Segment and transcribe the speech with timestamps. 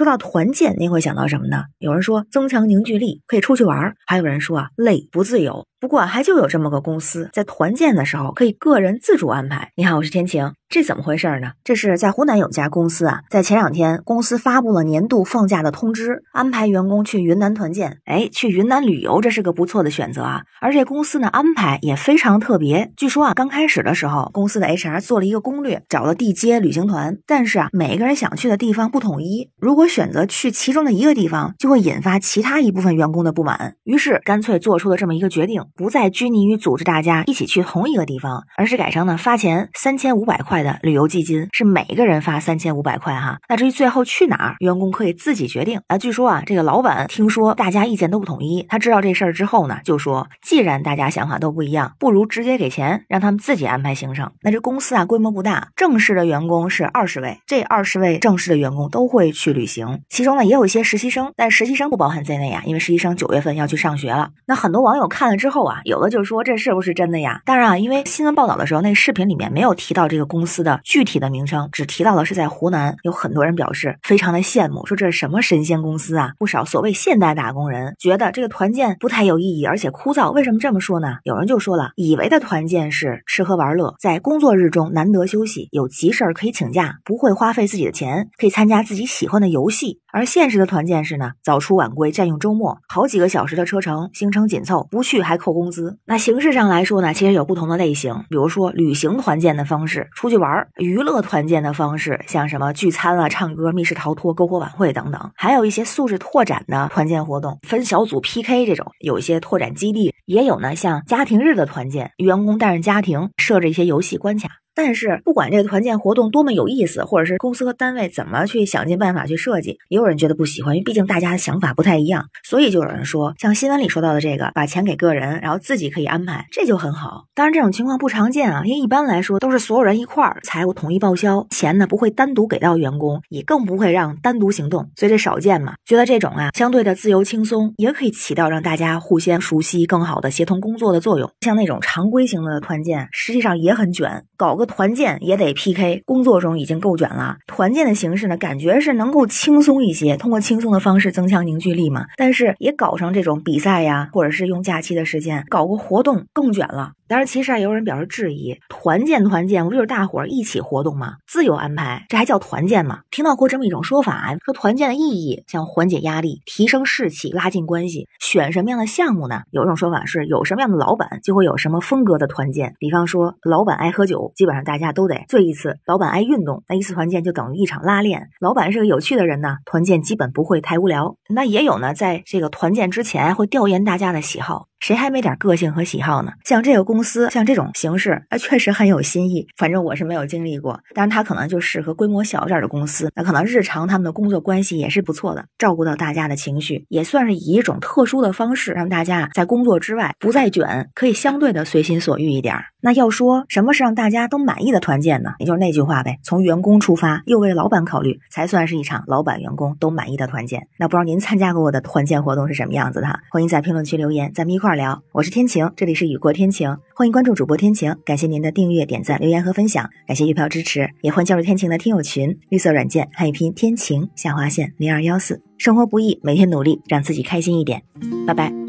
[0.00, 1.64] 说到团建，您会想到什么呢？
[1.78, 5.66] 有人说增强凝聚力，可以出去玩儿；还有人说啊，累不自由。
[5.78, 9.70] 不过还就有这么个公司，在团建的时候可以个人自主安排。
[9.76, 10.52] 你好，我是天晴。
[10.68, 11.52] 这怎么回事呢？
[11.64, 17.98] 这是在湖南有家公司啊，在前两天公司发布了年度放假的通知，安排员工去云南团建。
[18.04, 20.42] 哎，去云南旅游，这是个不错的选择啊。
[20.60, 22.92] 而这公司呢，安排也非常特别。
[22.96, 29.50] 据说啊，刚开始的时候，公司的 HR 做了一个攻略，找了地接旅行团，但是啊，每个人想去的地方不统一。
[29.58, 33.74] 如果选择去其中的一个地方，就会引发其他一部分员工的不满。
[33.84, 41.48] 于是干脆做出了这么一个决定，不再拘泥于组织大家一起去同一个地方，而是改成呢发钱三千五百块的旅游基金。
[41.52, 45.80] 是每个人发三千五百块哈，那至于最后去哪儿，员工可以自己决定。
[45.88, 54.30] 啊，据说啊，这个老板听说大家意见都不统一，他知道这事儿之后呢，就说既然大家想法都不一样，不如直接给钱，让他们自己安排行程。
[54.42, 64.30] 那这公司啊，规模不大，正式的员工是二十位，这二十位正式的员工都会去旅行，其中呢也有一些实习生，但实习生不包含在内啊，因为实习生九月份要去上学了。
[64.46, 67.40] 那很多网友看了之后啊，有的就说这是不是真的呀？
[67.46, 71.30] 当然啊，因为新闻报道的时候，那视频里面没有提到这个公司的具体的。
[71.30, 76.32] 名称只提到了是在湖南，有很多人表示非常的羡慕，说这是什么神仙公司啊！
[76.40, 80.32] 不少所谓现代打工人觉得这个团建不太有意义，而且枯燥。
[80.32, 81.18] 为什么这么说呢？
[81.22, 90.00] 有人就说了，以为的团建是吃喝玩乐，在工作日中难得休息，有急事儿可以请假，不会花费自己的钱，可以参加自己喜欢的游游戏。
[90.12, 95.98] 而现实的团建是呢，早出晚归，占用周末，好几个小时的车程，行程紧凑，不去还扣工资。
[96.04, 101.20] 那形式上来说呢，其实有不同的类型，比如说旅行团建的方式，出去玩儿娱乐。
[101.20, 114.48] 团建的方式，像什么聚餐啊、唱歌、密室逃脱、篝火晚会等等，还有一些素质拓展的团建活动，分小组 PK 这种，有一些拓展基地，也有呢，像家庭日的团建，员工带着家庭设置一些游戏关卡。
[114.74, 127.24] 但是不管这个团建活动多么有意思，或者是公司和单位怎么去想尽办法去设计，也有人觉得不喜欢，因为毕竟大家的想法不太一样，所以就有人说，像新闻里说到的这个，把钱给个人，然后自己可以安排，这就很好。
[127.34, 135.74] 当然这种情况不常见啊，因为一般来说都是所有人一块儿，财务统一报销，钱呢不会单独给到员工，也更不会让单独行动，所以这少见嘛。
[135.84, 141.30] 觉得这种啊相对的自由轻松，也可以起到让大家互相熟悉、更好的协同工作的作用。
[141.40, 145.40] 像那种常规型的团建，实际上也很卷，搞个团建也。
[145.40, 147.38] 得 PK，工作中已经够卷了。
[147.46, 152.04] 团建的形式呢，感觉是能够轻松一些，通过轻松的方式增强凝聚力嘛。
[152.18, 156.92] 但是也搞上这种比赛呀，或者是用假期的时间搞个活动，更卷了。
[157.10, 161.14] 当然，其实啊，也有人表示质疑：团建团建，不就是大伙儿一起活动吗？
[161.26, 163.00] 自由安排，这还叫团建吗？
[163.10, 168.06] 听到过这么一种说法，说团建的意义像缓解压力、提升士气、拉近关系。
[168.20, 169.40] 选什么样的项目呢？
[169.50, 172.74] 有一种说法是，有什么样的老板就会有什么风格的团建。
[172.78, 178.28] 比方说，老板爱喝酒，基本上大家都得醉一次；老板爱运动，那一次团建就等于一场拉练。
[178.38, 181.16] 老板是个有趣的人呢，团建基本不会太无聊。
[181.28, 184.69] 那也有呢，在这个团建之前会调研大家的喜好。
[184.80, 186.32] 谁还没点个性和喜好呢？
[186.44, 189.46] 像这个公司，像这种形式，那，确实很有新意。
[189.56, 193.12] 反正我是没有经历过，但是它可能就适合规模小一点的公司。
[193.14, 202.64] 那可能日常他们的工作关系也是不错的，照顾到大家的情绪，也算是以一种特殊的方式，让大家在工作之外不再卷，可以相对的随心所欲一点儿。
[202.80, 205.32] 那要说什么是让大家都满意的团建呢？
[205.38, 210.66] 也就是那句话呗，从员工出发，又为老板考虑，才算是一场老板员工都满意的团建。
[210.78, 213.20] 那不知道您参加过我的团建活动是什么样子的哈？
[213.30, 215.02] 欢迎在评论区留言，咱们一块儿聊。
[215.12, 225.42] 我是天晴，这里是雨过天晴，欢迎关注主播天晴，感谢您的订阅、点赞、留言和分享，感谢月票支持，也欢迎加入天晴的听友群，绿色软件汉语拼天晴下划线零二幺四。
[225.58, 227.82] 生活不易，每天努力让自己开心一点，
[228.26, 228.59] 拜拜。